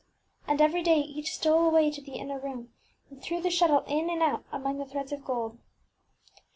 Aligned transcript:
And 0.47 0.59
every 0.61 0.81
day 0.81 0.99
each 0.99 1.31
stole 1.35 1.63
away 1.67 1.91
to 1.91 2.01
the 2.01 2.13
inner 2.15 2.39
room, 2.39 2.69
and 3.11 3.21
threw 3.21 3.39
the 3.39 3.51
shuttle 3.51 3.81
in 3.85 4.09
and 4.09 4.23
out 4.23 4.43
among 4.51 4.79
the 4.79 4.85
threads 4.87 5.11
of 5.11 5.23
gold. 5.23 5.59